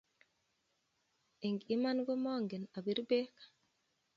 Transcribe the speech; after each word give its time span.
Eng' 1.45 1.65
iman 1.75 1.97
ko 2.05 2.13
mangen 2.25 2.63
apir 2.77 2.99
bek. 3.09 3.31